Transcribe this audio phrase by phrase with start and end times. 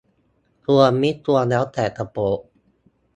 [0.65, 2.39] ควรมิควรแล้วแต่จะโปรด